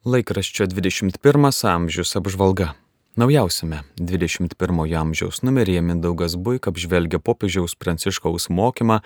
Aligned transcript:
Laikraščio 0.00 0.64
21 0.64 1.66
amžius 1.68 2.14
apžvalga. 2.16 2.70
Naujausiame 3.20 3.82
21 4.00 4.94
amžiaus 4.96 5.42
numeryje 5.42 5.82
Mindaugas 5.84 6.38
Buik 6.40 6.68
apžvelgia 6.72 7.20
popiežiaus 7.20 7.74
pranciškaus 7.76 8.48
mokymą 8.48 9.02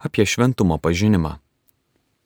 apie 0.00 0.24
šventumo 0.24 0.78
pažinimą. 0.80 1.34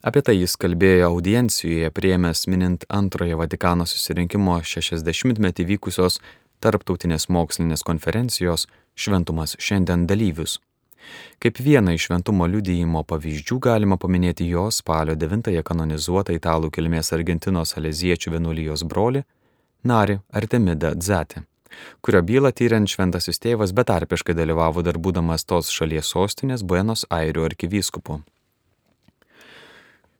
Apie 0.07 0.23
tai 0.23 0.37
jis 0.39 0.55
kalbėjo 0.55 1.11
audiencijoje 1.11 1.91
prieimęs 1.91 2.47
minint 2.47 2.87
antrojo 2.87 3.43
Vatikano 3.43 3.91
susirinkimo 3.91 4.61
60-metį 4.63 5.67
vykusios 5.75 6.23
tarptautinės 6.63 7.27
mokslinės 7.27 7.83
konferencijos 7.83 8.69
Šventumas 8.95 9.59
šiandien 9.59 10.07
dalyvius. 10.07 10.61
Kaip 11.43 11.59
vieną 11.59 11.95
iš 11.97 12.09
šventumo 12.09 12.47
liudyjimo 12.47 13.03
pavyzdžių 13.09 13.59
galima 13.63 13.99
paminėti 13.99 14.47
jo 14.51 14.69
spalio 14.71 15.17
9-ąją 15.19 15.63
kanonizuotą 15.67 16.37
italų 16.39 16.71
kilmės 16.75 17.13
Argentinos 17.17 17.75
aleziečių 17.81 18.37
vienuolijos 18.37 18.85
broli, 18.87 19.25
Nari 19.83 20.21
Artemida 20.31 20.93
Dzatė, 20.95 21.43
kurio 22.07 22.21
bylą 22.23 22.53
tyriant 22.55 22.91
šventasis 22.91 23.43
tėvas 23.43 23.73
betarpiškai 23.75 24.37
dalyvavo 24.39 24.85
dar 24.87 25.01
būdamas 25.03 25.43
tos 25.43 25.73
šalies 25.75 26.07
sostinės 26.15 26.63
Buenos 26.63 27.03
Airių 27.11 27.49
arkivyskupu. 27.49 28.21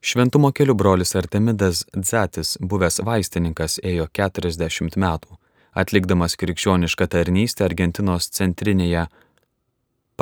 Šventumo 0.03 0.51
kelių 0.51 0.75
brolis 0.75 1.15
Artemidas 1.15 1.85
Dzatis, 1.95 2.57
buvęs 2.59 2.99
vaistininkas, 3.07 3.79
ėjo 3.87 4.09
40 4.11 4.99
metų, 4.99 5.37
atlikdamas 5.79 6.35
krikščionišką 6.41 7.07
tarnystę 7.13 7.69
Argentinos 7.69 8.27
centrinėje 8.35 9.07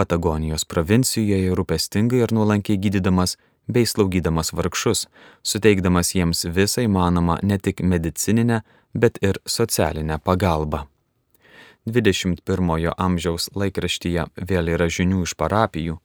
Patagonijos 0.01 0.65
provincijoje 0.65 1.53
rūpestingai 1.53 2.23
ir 2.25 2.31
nuolankiai 2.33 2.79
gydydamas 2.81 3.35
bei 3.69 3.85
slaugydamas 3.85 4.55
vargšus, 4.57 5.03
suteikdamas 5.45 6.15
jiems 6.15 6.47
visą 6.57 6.87
įmanomą 6.87 7.37
ne 7.45 7.59
tik 7.61 7.83
medicininę, 7.85 8.63
bet 8.95 9.21
ir 9.21 9.43
socialinę 9.45 10.17
pagalbą. 10.25 10.87
21-ojo 11.85 12.95
amžiaus 12.97 13.51
laikraštyje 13.57 14.25
vėl 14.49 14.73
yra 14.73 14.89
žinių 14.89 15.27
iš 15.29 15.37
parapijų, 15.37 15.99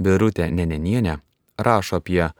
Birutė 0.00 0.48
Nenenienė 0.48 1.18
rašo 1.60 2.00
apie 2.00 2.30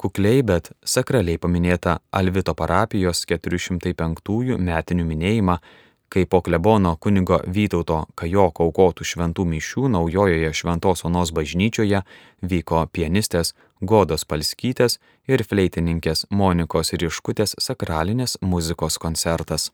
kukliai, 0.00 0.40
bet 0.40 0.72
sakraliai 0.84 1.36
paminėtą 1.40 1.98
Alvito 2.16 2.56
parapijos 2.56 3.26
405-ųjų 3.28 4.56
metinių 4.56 5.04
minėjimą 5.04 5.60
kai 6.08 6.24
po 6.26 6.40
klebono 6.40 6.96
kunigo 6.96 7.40
Vytauto 7.46 8.04
Kajoko 8.14 8.66
aukotų 8.68 9.06
šventų 9.10 9.46
mišių 9.52 9.88
naujojoje 9.94 10.52
Šventos 10.54 11.04
Onos 11.08 11.32
bažnyčioje 11.34 12.02
vyko 12.42 12.84
pianistės 12.92 13.54
Godos 13.80 14.24
Palskytės 14.24 14.98
ir 15.28 15.44
fleitininkės 15.44 16.26
Monikos 16.30 16.92
Riškutės 16.92 17.56
sakralinės 17.60 18.38
muzikos 18.40 18.98
koncertas. 18.98 19.70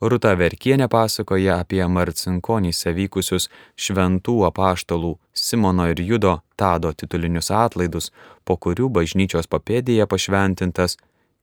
Ruta 0.00 0.34
Verkienė 0.34 0.88
pasakoja 0.90 1.60
apie 1.62 1.80
Marcinkonys 1.86 2.84
vykusius 2.96 3.48
šventų 3.78 4.40
apaštalų 4.50 5.14
Simono 5.32 5.86
ir 5.92 6.02
Judo 6.02 6.40
Tado 6.56 6.92
titulinius 6.92 7.52
atlaidus, 7.54 8.10
po 8.44 8.56
kurių 8.56 8.90
bažnyčios 8.98 9.48
papėdėje 9.48 10.06
pašventintas 10.10 10.98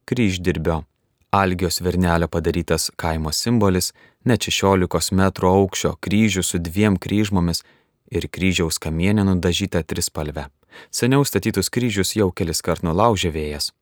kryždirbio 0.06 0.84
Algio 1.32 1.70
svernelio 1.70 2.28
padarytas 2.28 2.92
kaimo 2.96 3.32
simbolis, 3.32 3.94
net 4.24 4.48
16 4.48 5.12
m 5.12 5.26
aukščio 5.50 5.96
kryžius 6.00 6.54
su 6.54 6.58
dviem 6.58 6.96
kryžmomis 6.98 7.64
ir 8.12 8.30
kryžiaus 8.32 8.80
kamienė 8.80 9.26
nudažyta 9.28 9.84
trispalve. 9.84 10.48
Seniau 10.92 11.26
statytus 11.26 11.70
kryžius 11.70 12.16
jau 12.16 12.32
kelis 12.32 12.64
kart 12.64 12.84
nulaužė 12.84 13.34
vėjas. 13.36 13.74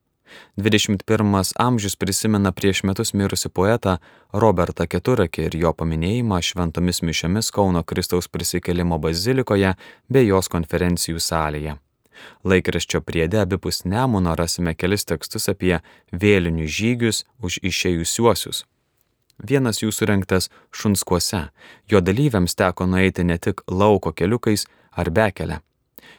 21 0.58 1.54
amžius 1.56 1.96
prisimena 1.96 2.52
prieš 2.52 2.82
metus 2.84 3.14
mirusi 3.14 3.50
poetą 3.50 4.00
Robertą 4.34 4.88
Keturakį 4.90 5.46
ir 5.46 5.58
jo 5.62 5.74
paminėjimą 5.74 6.42
šventomis 6.42 7.04
mišiomis 7.06 7.52
Kauno 7.54 7.84
Kristaus 7.84 8.28
prisikelimo 8.28 8.98
bazilikoje 8.98 9.76
bei 10.09 10.28
jos 10.28 10.50
konferencijų 10.50 11.22
salėje. 11.22 11.78
Laikraščio 12.44 13.02
priede 13.02 13.40
abipus 13.42 13.84
Nemuno 13.86 14.36
rasime 14.36 14.76
kelis 14.76 15.06
tekstus 15.06 15.50
apie 15.52 15.80
vėlinių 16.12 16.68
žygius 16.78 17.26
už 17.42 17.59
išėjusiuosius. 17.72 18.64
Vienas 19.44 19.81
jų 19.81 19.92
surinktas 19.92 20.50
Šunskuose, 20.72 21.50
jo 21.92 22.02
dalyviams 22.02 22.56
teko 22.56 22.88
nueiti 22.88 23.24
ne 23.24 23.38
tik 23.38 23.66
lauko 23.68 24.14
keliukais 24.16 24.66
ar 24.96 25.12
bekelę. 25.12 25.59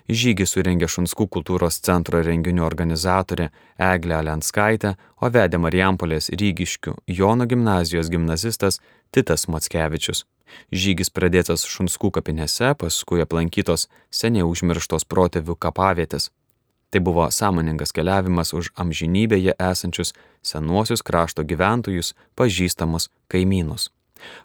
Žygį 0.07 0.45
surengė 0.47 0.87
Šunskų 0.87 1.27
kultūros 1.35 1.81
centro 1.83 2.21
renginių 2.23 2.63
organizatorė 2.63 3.49
Eglė 3.83 4.21
Alenskaitė, 4.21 4.95
o 5.19 5.31
vedė 5.33 5.59
Marijampolės 5.59 6.31
Rygiškių 6.31 6.95
Jono 7.11 7.49
gimnazijos 7.51 8.13
gimnazistas 8.13 8.79
Titas 9.11 9.49
Mackevičius. 9.51 10.23
Žygis 10.73 11.11
pradėtas 11.11 11.67
Šunskų 11.67 12.11
kapinėse, 12.19 12.73
paskui 12.79 13.23
aplankytos 13.25 13.89
seniai 14.11 14.47
užmirštos 14.47 15.05
protėvių 15.05 15.57
kapavietės. 15.59 16.31
Tai 16.91 17.01
buvo 17.03 17.27
sąmoningas 17.31 17.93
keliavimas 17.93 18.55
už 18.55 18.71
amžinybėje 18.79 19.57
esančius 19.59 20.15
senuosius 20.43 21.03
krašto 21.03 21.43
gyventojus, 21.43 22.15
pažįstamus 22.39 23.11
kaimynus. 23.29 23.91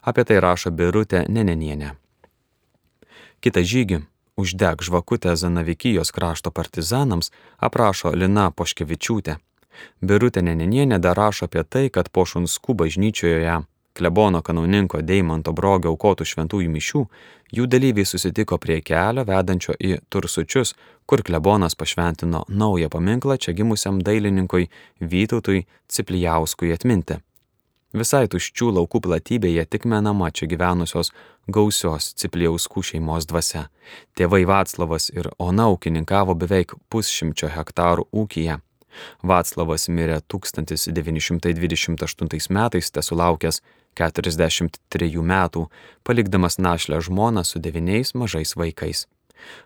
Apie 0.02 0.24
tai 0.28 0.40
rašo 0.42 0.74
Birutė 0.74 1.24
Nenenienė. 1.28 1.94
Kita 3.42 3.62
žygį 3.62 4.02
Uždeg 4.36 4.82
žvakutę 4.82 5.36
Zanavikijos 5.36 6.10
krašto 6.10 6.50
partizanams 6.50 7.30
aprašo 7.58 8.14
Lina 8.16 8.50
Poškevičiūtė. 8.50 9.36
Birutė 10.00 10.42
Nenenienė 10.42 10.98
dar 10.98 11.16
rašo 11.16 11.48
apie 11.48 11.64
tai, 11.64 11.90
kad 11.92 12.08
po 12.10 12.24
Šunskų 12.24 12.74
bažnyčioje 12.80 13.58
klebono 13.94 14.42
kanauninko 14.42 15.02
Deimanto 15.02 15.52
brogio 15.52 15.92
aukotų 15.92 16.26
šventųjų 16.28 16.70
mišių, 16.72 17.02
jų 17.56 17.66
dalyviai 17.66 18.08
susitiko 18.08 18.58
prie 18.58 18.80
kelio 18.80 19.24
vedančio 19.28 19.76
į 19.78 19.98
Tursučius, 20.08 20.74
kur 21.06 21.22
klebonas 21.26 21.76
pašventino 21.76 22.44
naują 22.48 22.88
paminklą 22.92 23.36
čia 23.36 23.52
gimusiam 23.52 24.00
dailininkui 24.02 24.70
Vytautui 25.00 25.66
Ciplijauskui 25.88 26.72
atminti. 26.72 27.20
Visai 27.92 28.24
tuščių 28.32 28.70
laukų 28.78 29.02
platybėje 29.04 29.66
tik 29.68 29.84
menama 29.84 30.30
čia 30.32 30.48
gyvenusios 30.48 31.12
gausios 31.52 32.14
Ciplijauskų 32.16 32.80
šeimos 32.88 33.28
dvasia. 33.28 33.68
Tėvai 34.16 34.48
Vaclavas 34.48 35.12
ir 35.12 35.28
Ona 35.36 35.68
ūkininkavo 35.74 36.32
beveik 36.40 36.72
pusšimčio 36.88 37.52
hektarų 37.52 38.08
ūkyje. 38.08 38.56
Vaclavas 39.22 39.88
mirė 39.88 40.20
1928 40.32 42.50
metais, 42.52 42.90
tesulaukęs 42.96 43.60
43 43.98 45.10
metų, 45.22 45.66
palikdamas 46.04 46.58
našlę 46.58 47.00
žmoną 47.00 47.44
su 47.44 47.58
devyniais 47.58 48.14
mažais 48.14 48.56
vaikais. 48.56 49.06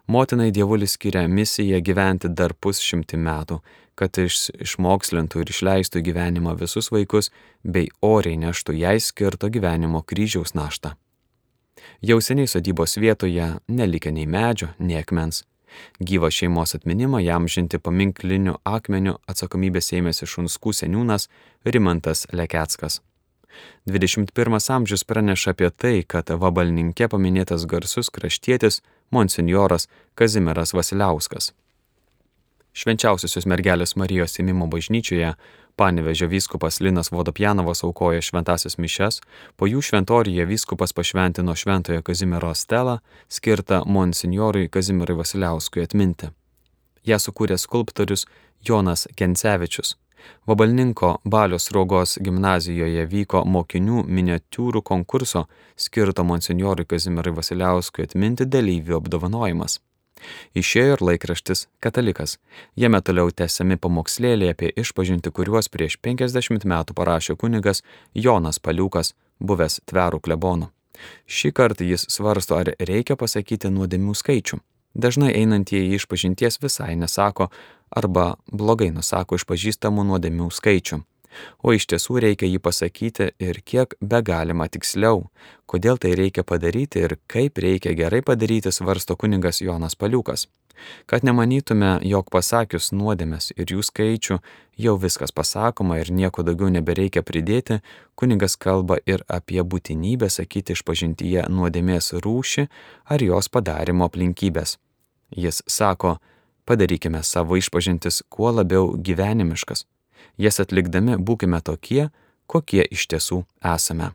Motinai 0.06 0.50
dievulis 0.50 0.96
skiria 0.96 1.26
misiją 1.28 1.80
gyventi 1.84 2.30
dar 2.32 2.54
pusšimtį 2.54 3.18
metų, 3.20 3.60
kad 3.96 4.18
iš, 4.20 4.50
išmokslintų 4.60 5.42
ir 5.42 5.52
išleistų 5.52 6.02
gyvenimą 6.04 6.54
visus 6.60 6.90
vaikus, 6.92 7.30
bei 7.64 7.90
oriai 8.04 8.38
neštų 8.40 8.76
jai 8.76 8.96
skirto 9.00 9.50
gyvenimo 9.52 10.02
kryžiaus 10.02 10.54
naštą. 10.56 10.94
Jau 12.04 12.20
seniai 12.20 12.48
sodybos 12.48 12.96
vietoje 13.00 13.50
nelikė 13.68 14.12
nei 14.12 14.26
medžio, 14.26 14.72
nei 14.78 15.00
akmens. 15.00 15.44
Gyvą 16.00 16.30
šeimos 16.32 16.76
atminimą 16.76 17.20
jam 17.24 17.48
žinti 17.48 17.80
paminkliniu 17.82 18.56
akmeniu 18.64 19.18
atsakomybės 19.28 19.92
ėmėsi 19.98 20.28
šunskų 20.28 20.72
seniūnas 20.76 21.28
Rimantas 21.64 22.26
Lekeckas. 22.32 23.00
21 23.86 24.70
amžius 24.76 25.04
praneša 25.04 25.54
apie 25.54 25.70
tai, 25.70 26.02
kad 26.02 26.30
vabalninkė 26.30 27.08
paminėtas 27.12 27.66
garsus 27.66 28.10
kraštietis 28.10 28.82
monsinjoras 29.10 29.88
Kazimieras 30.14 30.74
Vasiliauskas. 30.74 31.52
Švenčiausiosios 32.76 33.46
mergelės 33.48 33.96
Marijos 33.96 34.36
įmimo 34.42 34.66
bažnyčioje 34.68 35.32
Panevežio 35.76 36.28
vyskupas 36.28 36.80
Linas 36.80 37.10
Vodopjanovas 37.12 37.84
aukoja 37.84 38.22
šventasias 38.24 38.78
mišes, 38.80 39.20
po 39.56 39.68
jų 39.68 39.82
šventorijoje 39.84 40.46
vyskupas 40.48 40.96
pašventino 40.96 41.52
šventojo 41.52 42.02
Kazimiero 42.02 42.54
stelą, 42.54 42.98
skirtą 43.28 43.82
monsinjorui 43.84 44.70
Kazimierui 44.72 45.18
Vasiliauskui 45.20 45.84
atminti. 45.84 46.32
Ja 47.04 47.20
sukūrė 47.20 47.58
skulptorius 47.60 48.24
Jonas 48.64 49.04
Kencevičius. 49.16 49.96
Vabalninko 50.46 51.16
Balios 51.24 51.70
Rogos 51.74 52.18
gimnazijoje 52.22 53.06
vyko 53.10 53.42
mokinių 53.44 54.04
miniatiūrų 54.06 54.82
konkurso 54.82 55.46
skirto 55.76 56.24
monsinjorui 56.24 56.86
Kazimierui 56.88 57.34
Vasiliauskui 57.36 58.06
atminti 58.06 58.46
dalyvių 58.46 59.00
apdovanojimas. 59.00 59.80
Išėjo 60.56 60.96
ir 60.96 61.02
laikraštis 61.04 61.66
Katalikas. 61.84 62.38
Jame 62.76 63.02
toliau 63.04 63.30
tęsiami 63.30 63.76
pamokslėliai 63.76 64.54
apie 64.54 64.70
išpažinti, 64.82 65.32
kuriuos 65.32 65.68
prieš 65.72 65.98
50 66.02 66.64
metų 66.64 66.96
parašė 66.96 67.36
kunigas 67.36 67.82
Jonas 68.14 68.58
Paliukas, 68.58 69.12
buvęs 69.40 69.82
tverų 69.90 70.22
klebonu. 70.24 70.70
Šį 71.28 71.52
kartą 71.52 71.84
jis 71.84 72.06
svarsto, 72.08 72.56
ar 72.56 72.72
reikia 72.80 73.18
pasakyti 73.20 73.68
nuodėmių 73.68 74.16
skaičių. 74.16 74.62
Dažnai 74.96 75.34
einantieji 75.36 75.98
išpažinties 75.98 76.56
visai 76.62 76.94
nesako 76.96 77.50
arba 77.90 78.34
blogai 78.52 78.90
nusako 78.94 79.38
išpažįstamų 79.40 80.06
nuodėmių 80.12 80.50
skaičių. 80.50 81.02
o 81.62 81.72
iš 81.76 81.86
tiesų 81.90 82.20
reikia 82.24 82.48
jį 82.48 82.60
pasakyti 82.62 83.30
ir 83.42 83.60
kiek 83.64 83.96
be 84.00 84.20
galima 84.22 84.68
tiksliau. 84.68 85.26
Kodėl 85.66 85.98
tai 85.98 86.14
reikia 86.18 86.44
padaryti 86.44 87.02
ir 87.04 87.18
kaip 87.26 87.58
reikia 87.58 87.94
gerai 87.98 88.22
padaryti, 88.22 88.72
svarsto 88.72 89.16
kuningas 89.16 89.60
Jonas 89.60 89.96
Paliukas. 89.96 90.46
Kad 91.08 91.24
nemanytume, 91.24 92.02
jog 92.04 92.28
pasakius 92.28 92.90
nuodėmės 92.92 93.48
ir 93.56 93.72
jų 93.72 93.80
skaičių 93.86 94.36
jau 94.76 94.94
viskas 95.00 95.32
pasakoma 95.32 95.96
ir 96.02 96.10
nieko 96.12 96.44
daugiau 96.44 96.68
nebereikia 96.68 97.22
pridėti, 97.24 97.80
kuningas 98.14 98.58
kalba 98.60 98.98
ir 99.08 99.24
apie 99.28 99.62
būtinybę 99.64 100.28
sakyti 100.28 100.76
išpažintyje 100.76 101.46
nuodėmės 101.48 102.12
rūšį 102.20 102.66
ar 103.08 103.24
jos 103.24 103.48
padarimo 103.48 104.04
aplinkybės. 104.10 104.76
Jis 105.32 105.62
sako, 105.66 106.18
padarykime 106.66 107.22
savo 107.22 107.56
išpažintis 107.56 108.22
kuo 108.28 108.50
labiau 108.52 108.92
gyvenimiškas 108.98 109.86
jas 110.38 110.60
atlikdami 110.60 111.16
būkime 111.16 111.60
tokie, 111.64 112.10
kokie 112.46 112.84
iš 112.84 113.06
tiesų 113.12 113.42
esame. 113.74 114.12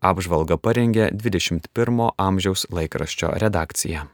Apžvalga 0.00 0.56
parengė 0.56 1.10
21 1.12 2.14
amžiaus 2.16 2.66
laikraščio 2.72 3.34
redakcija. 3.42 4.06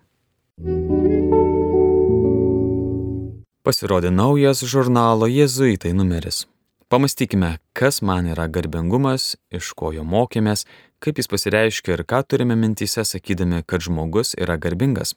Pasirodė 3.66 4.10
naujas 4.14 4.62
žurnalo 4.66 5.26
Jėzuitai 5.30 5.92
numeris. 5.94 6.44
Pamastykime, 6.86 7.56
kas 7.74 7.98
man 8.02 8.28
yra 8.30 8.46
garbingumas, 8.46 9.34
iš 9.50 9.72
ko 9.74 9.90
jo 9.94 10.04
mokėmės, 10.06 10.66
kaip 11.02 11.18
jis 11.18 11.30
pasireiškia 11.30 11.96
ir 11.96 12.02
ką 12.06 12.22
turime 12.30 12.54
mintyse 12.58 13.02
sakydami, 13.02 13.64
kad 13.66 13.82
žmogus 13.82 14.36
yra 14.38 14.54
garbingas. 14.54 15.16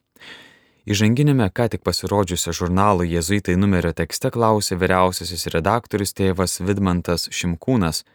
Įžanginėme 0.87 1.49
ką 1.51 1.67
tik 1.73 1.83
pasirodžiusio 1.83 2.53
žurnalo 2.55 3.03
Jėzuitai 3.03 3.57
numerio 3.59 3.91
tekste 3.91 4.31
klausė 4.31 4.77
vyriausiasis 4.79 5.49
redaktorius 5.51 6.15
tėvas 6.15 6.61
Vidmantas 6.63 7.27
Šimkūnas. 7.35 8.05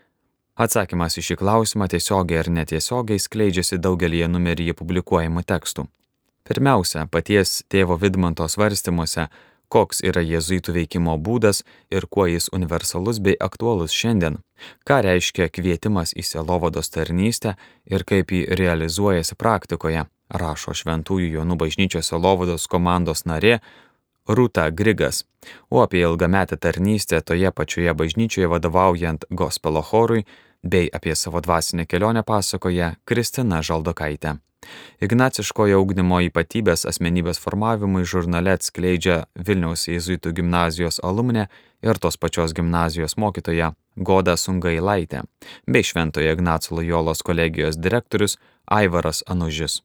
Atsakymas 0.56 1.19
į 1.20 1.25
šį 1.28 1.37
klausimą 1.43 1.90
tiesiogiai 1.93 2.40
ar 2.40 2.49
netiesiogiai 2.49 3.20
skleidžiasi 3.20 3.76
daugelį 3.84 4.25
numeryje 4.32 4.76
publikuojamų 4.78 5.44
tekstų. 5.44 5.88
Pirmiausia, 6.49 7.05
paties 7.11 7.64
tėvo 7.69 7.99
Vidmanto 8.00 8.49
svarstymuose, 8.49 9.28
koks 9.69 10.00
yra 10.05 10.22
jėzuitų 10.25 10.76
veikimo 10.78 11.19
būdas 11.19 11.64
ir 11.90 12.06
kuo 12.06 12.26
jis 12.31 12.49
universalus 12.52 13.20
bei 13.20 13.37
aktualus 13.49 13.93
šiandien, 13.93 14.40
ką 14.88 15.02
reiškia 15.05 15.50
kvietimas 15.52 16.17
į 16.17 16.25
selovados 16.32 16.93
tarnystę 16.96 17.56
ir 17.84 18.05
kaip 18.08 18.32
jį 18.32 18.44
realizuojasi 18.60 19.37
praktikoje 19.40 20.05
rašo 20.34 20.75
Šventųjų 20.75 21.31
Jonų 21.38 21.56
bažnyčios 21.62 22.10
Selovados 22.10 22.66
komandos 22.70 23.25
narė 23.25 23.58
Rūta 24.28 24.70
Grigas, 24.72 25.25
o 25.70 25.82
apie 25.82 26.00
ilgametę 26.00 26.56
tarnystę 26.56 27.20
toje 27.20 27.50
pačioje 27.52 27.92
bažnyčioje 27.94 28.48
vadovaujant 28.48 29.26
gospelo 29.31 29.82
chorui 29.82 30.25
bei 30.62 30.88
apie 30.92 31.14
savo 31.14 31.40
dvasinę 31.40 31.86
kelionę 31.86 32.22
pasakoja 32.25 32.94
Kristina 33.04 33.60
Žaldokaitė. 33.62 34.38
Ignaciškojo 35.04 35.76
ugdymo 35.84 36.22
ypatybės 36.25 36.86
asmenybės 36.88 37.40
formavimui 37.42 38.06
žurnale 38.08 38.54
atskleidžia 38.56 39.25
Vilniaus 39.36 39.84
Jėzuitų 39.90 40.32
gimnazijos 40.40 41.02
alumne 41.04 41.48
ir 41.84 42.00
tos 42.00 42.16
pačios 42.16 42.56
gimnazijos 42.56 43.19
mokytoja 43.20 43.75
Goda 43.96 44.38
Sungailaitė 44.40 45.26
bei 45.69 45.84
Šventojo 45.84 46.32
Ignaco 46.32 46.78
Lojolos 46.78 47.20
kolegijos 47.22 47.76
direktorius 47.76 48.38
Aivaras 48.64 49.20
Anužis. 49.28 49.82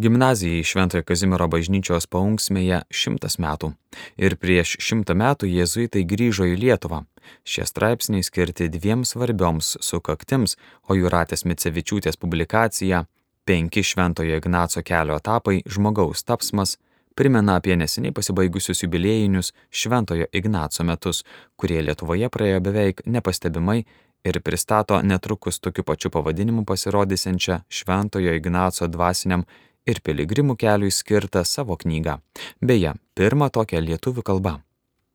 Gimnazijai 0.00 0.64
Šventojo 0.64 1.04
Kazimiero 1.04 1.44
bažnyčios 1.52 2.06
paunksmėje 2.08 2.78
šimtas 2.88 3.34
metų 3.44 3.68
ir 4.16 4.38
prieš 4.40 4.78
šimtą 4.80 5.12
metų 5.12 5.50
jėzuitai 5.50 6.06
grįžo 6.08 6.46
į 6.48 6.54
Lietuvą. 6.62 7.02
Šie 7.44 7.66
straipsniai 7.68 8.24
skirti 8.24 8.70
dviem 8.72 9.04
svarbioms 9.04 9.74
sukaktims, 9.84 10.56
o 10.88 10.96
Juratės 10.96 11.44
Micevičiūtės 11.44 12.16
publikacija 12.16 13.02
Penki 13.44 13.84
Šventojo 13.84 14.40
Ignaco 14.40 14.80
kelio 14.80 15.20
etapai 15.20 15.60
žmogaus 15.68 16.24
tapsmas 16.24 16.78
primena 17.14 17.60
apie 17.60 17.76
neseniai 17.76 18.16
pasibaigusius 18.16 18.86
jubiliejinius 18.86 19.52
Šventojo 19.68 20.32
Ignaco 20.32 20.86
metus, 20.88 21.26
kurie 21.60 21.82
Lietuvoje 21.84 22.32
praėjo 22.32 22.64
beveik 22.64 23.04
nepastebimai 23.04 23.82
ir 24.24 24.40
pristato 24.40 25.02
netrukus 25.02 25.60
tokiu 25.60 25.84
pačiu 25.84 26.10
pavadinimu 26.10 26.64
pasirodysiančią 26.64 27.66
Šventojo 27.68 28.32
Ignaco 28.40 28.88
dvasiniam 28.88 29.44
ir 29.86 30.00
piligrimų 30.04 30.56
keliui 30.60 30.90
skirtą 30.92 31.44
savo 31.44 31.76
knygą, 31.76 32.18
beje, 32.60 32.96
pirmą 33.14 33.50
tokią 33.54 33.80
lietuvių 33.86 34.26
kalbą. 34.26 34.58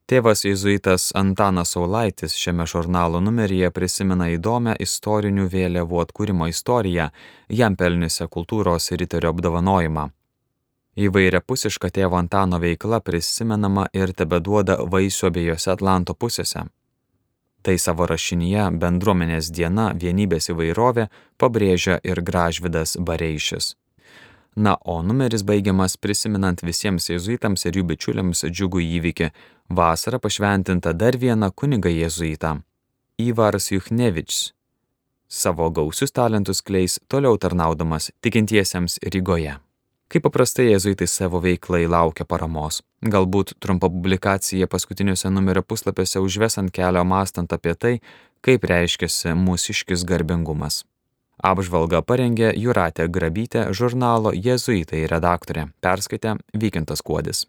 Tėvas 0.06 0.44
jėzuitas 0.46 1.08
Antanas 1.18 1.72
Saulaitis 1.74 2.36
šiame 2.38 2.68
žurnalo 2.70 3.18
numeryje 3.26 3.72
prisimena 3.74 4.28
įdomią 4.36 4.76
istorinių 4.86 5.48
vėliavų 5.50 6.02
atkūrimo 6.04 6.46
istoriją, 6.52 7.08
jam 7.50 7.74
pelniusią 7.76 8.28
kultūros 8.30 8.92
riterio 9.02 9.32
apdovanojimą. 9.34 10.04
Įvairia 10.96 11.42
pusiška 11.42 11.90
tėvo 11.90 12.20
Antano 12.22 12.60
veikla 12.62 13.00
prisimenama 13.02 13.88
ir 13.98 14.14
tebeduoda 14.14 14.78
vaisių 14.94 15.32
abiejose 15.32 15.72
Atlanto 15.74 16.14
pusėse. 16.14 16.68
Tai 17.66 17.76
savo 17.82 18.06
rašinyje 18.06 18.68
bendruomenės 18.78 19.50
diena 19.50 19.88
vienybės 19.98 20.52
įvairovė 20.54 21.08
pabrėžia 21.42 21.98
ir 22.06 22.22
Gražvidas 22.22 22.94
Bareišis. 23.02 23.74
Na, 24.56 24.78
o 24.86 25.02
numeris 25.04 25.44
baigiamas 25.44 25.98
prisiminant 26.00 26.62
visiems 26.64 27.10
jėzuitams 27.10 27.66
ir 27.68 27.76
jų 27.76 27.84
bičiuliams 27.90 28.46
džiugų 28.48 28.84
įvykį- 28.98 29.28
vasarą 29.80 30.20
pašventinta 30.24 30.94
dar 30.94 31.18
viena 31.18 31.52
kuniga 31.52 31.90
jėzuita- 31.90 32.62
Ivaras 33.28 33.72
Juchnevičius. 33.72 34.54
Savo 35.28 35.70
gausius 35.70 36.12
talentus 36.12 36.62
kleis 36.62 37.00
toliau 37.10 37.38
tarnaudamas 37.38 38.12
tikintiesiems 38.22 39.00
Rygoje. 39.04 39.58
Kaip 40.08 40.24
paprastai 40.24 40.70
jėzuitai 40.70 41.08
savo 41.10 41.42
veiklai 41.42 41.88
laukia 41.90 42.26
paramos. 42.26 42.82
Galbūt 43.04 43.56
trumpa 43.60 43.90
publikacija 43.90 44.68
paskutiniuose 44.68 45.32
numerio 45.34 45.64
puslapiuose 45.64 46.22
užves 46.22 46.58
ant 46.58 46.72
kelio 46.72 47.04
mastant 47.04 47.52
apie 47.52 47.74
tai, 47.76 48.00
kaip 48.42 48.62
reiškiasi 48.62 49.34
mūsiškis 49.34 50.06
garbingumas. 50.06 50.86
Apžvalgą 51.46 52.02
parengė 52.02 52.54
Juratė 52.58 53.06
Grabytė 53.14 53.68
žurnalo 53.78 54.32
Jėzuitai 54.34 55.04
redaktorė, 55.12 55.68
perskaitė 55.86 56.40
Vykintas 56.58 57.06
Kuodis. 57.06 57.46